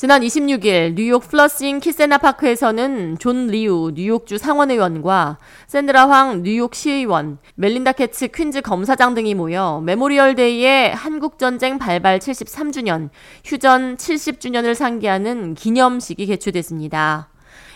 지난 0.00 0.22
26일 0.22 0.94
뉴욕 0.94 1.20
플러싱 1.26 1.80
키세나 1.80 2.18
파크에서는 2.18 3.18
존 3.18 3.48
리우 3.48 3.90
뉴욕주 3.92 4.38
상원의원과 4.38 5.38
샌드라 5.66 6.08
황 6.08 6.44
뉴욕 6.44 6.72
시의원, 6.72 7.38
멜린다 7.56 7.90
캐츠 7.90 8.28
퀸즈 8.28 8.60
검사장 8.60 9.14
등이 9.14 9.34
모여 9.34 9.82
Memorial 9.84 10.36
Day의 10.36 10.94
한국전쟁 10.94 11.78
발발 11.78 12.20
73주년, 12.20 13.08
휴전 13.44 13.96
70주년을 13.96 14.76
상기하는 14.76 15.54
기념식이 15.54 16.26
개최됐습니다. 16.26 17.30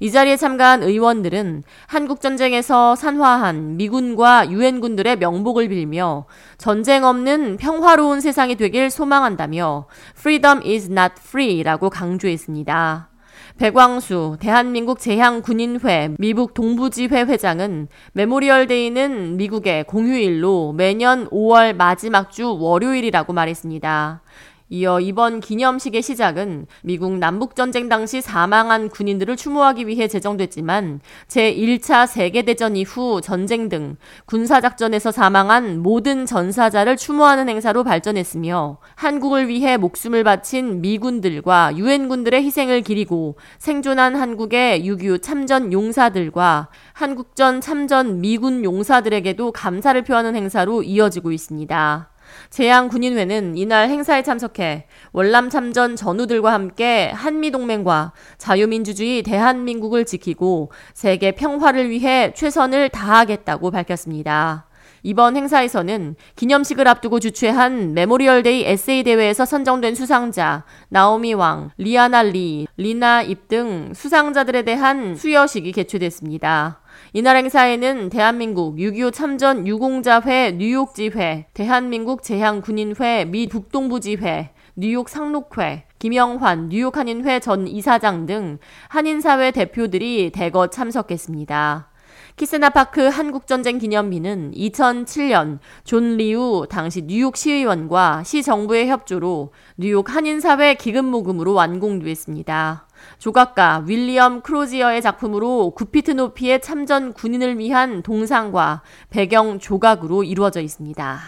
이 0.00 0.10
자리에 0.10 0.36
참가한 0.36 0.82
의원들은 0.82 1.62
한국전쟁에서 1.86 2.94
산화한 2.96 3.76
미군과 3.76 4.50
유엔군들의 4.50 5.16
명복을 5.16 5.68
빌며 5.68 6.26
전쟁 6.58 7.04
없는 7.04 7.56
평화로운 7.56 8.20
세상이 8.20 8.56
되길 8.56 8.90
소망한다며 8.90 9.86
Freedom 10.18 10.60
is 10.64 10.90
not 10.90 11.14
free라고 11.18 11.90
강조했습니다. 11.90 13.10
백광수 13.58 14.36
대한민국 14.38 15.00
재향군인회 15.00 16.16
미 16.18 16.52
북동부지회 16.52 17.22
회장은 17.22 17.88
Memorial 18.12 18.66
Day는 18.66 19.38
미국의 19.38 19.84
공휴일로 19.84 20.74
매년 20.74 21.26
5월 21.30 21.74
마지막 21.74 22.30
주 22.30 22.54
월요일이라고 22.58 23.32
말했습니다. 23.32 24.20
이어 24.68 24.98
이번 24.98 25.38
기념식의 25.38 26.02
시작은 26.02 26.66
미국 26.82 27.18
남북전쟁 27.18 27.88
당시 27.88 28.20
사망한 28.20 28.88
군인들을 28.88 29.36
추모하기 29.36 29.86
위해 29.86 30.08
제정됐지만 30.08 31.00
제1차 31.28 32.08
세계대전 32.08 32.74
이후 32.74 33.20
전쟁 33.20 33.68
등 33.68 33.96
군사작전에서 34.24 35.12
사망한 35.12 35.84
모든 35.84 36.26
전사자를 36.26 36.96
추모하는 36.96 37.48
행사로 37.48 37.84
발전했으며 37.84 38.78
한국을 38.96 39.46
위해 39.46 39.76
목숨을 39.76 40.24
바친 40.24 40.80
미군들과 40.80 41.76
유엔군들의 41.76 42.42
희생을 42.42 42.82
기리고 42.82 43.36
생존한 43.58 44.16
한국의 44.16 44.84
6.25 44.84 45.22
참전 45.22 45.72
용사들과 45.72 46.70
한국전 46.92 47.60
참전 47.60 48.20
미군 48.20 48.64
용사들에게도 48.64 49.52
감사를 49.52 50.02
표하는 50.02 50.34
행사로 50.34 50.82
이어지고 50.82 51.30
있습니다. 51.30 52.15
재향군인회는 52.50 53.56
이날 53.56 53.88
행사에 53.88 54.22
참석해 54.22 54.86
월남 55.12 55.50
참전 55.50 55.96
전우들과 55.96 56.52
함께 56.52 57.10
한미동맹과 57.14 58.12
자유민주주의 58.38 59.22
대한민국을 59.22 60.04
지키고 60.04 60.70
세계 60.94 61.32
평화를 61.32 61.90
위해 61.90 62.32
최선을 62.34 62.88
다하겠다고 62.90 63.70
밝혔습니다. 63.70 64.66
이번 65.02 65.36
행사에서는 65.36 66.16
기념식을 66.34 66.88
앞두고 66.88 67.20
주최한 67.20 67.94
Memorial 67.94 68.45
Day 68.45 68.64
에세이 68.64 69.04
대회에서 69.04 69.44
선정된 69.44 69.94
수상자 69.94 70.64
나오미 70.88 71.34
왕, 71.34 71.70
리아나 71.78 72.22
리, 72.22 72.66
리나 72.76 73.22
입 73.22 73.46
등 73.46 73.92
수상자들에 73.94 74.62
대한 74.62 75.14
수여식이 75.14 75.70
개최됐습니다. 75.70 76.80
이날 77.12 77.36
행사에는 77.36 78.10
대한민국 78.10 78.76
6.25 78.76 79.12
참전 79.12 79.66
유공자회 79.66 80.52
뉴욕지회, 80.52 81.46
대한민국 81.54 82.22
재향군인회 82.22 83.24
미 83.26 83.46
북동부지회, 83.46 84.50
뉴욕 84.76 85.08
상록회, 85.08 85.84
김영환 85.98 86.68
뉴욕 86.68 86.96
한인회 86.96 87.40
전 87.40 87.66
이사장 87.66 88.26
등 88.26 88.58
한인사회 88.88 89.50
대표들이 89.50 90.30
대거 90.30 90.68
참석했습니다. 90.68 91.88
키세나파크 92.36 93.08
한국전쟁 93.08 93.78
기념비는 93.78 94.52
2007년 94.52 95.58
존 95.84 96.18
리우 96.18 96.66
당시 96.68 97.00
뉴욕 97.00 97.34
시의원과 97.34 98.24
시 98.24 98.42
정부의 98.42 98.88
협조로 98.88 99.54
뉴욕 99.78 100.14
한인사회 100.14 100.74
기금 100.74 101.06
모금으로 101.06 101.54
완공됐습니다. 101.54 102.88
조각가 103.18 103.84
윌리엄 103.86 104.42
크로지어의 104.42 105.00
작품으로 105.00 105.72
9피트 105.74 106.12
높이의 106.12 106.60
참전 106.60 107.14
군인을 107.14 107.58
위한 107.58 108.02
동상과 108.02 108.82
배경 109.08 109.58
조각으로 109.58 110.22
이루어져 110.22 110.60
있습니다. 110.60 111.18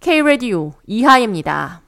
K-Radio 0.00 0.72
이하입니다. 0.86 1.80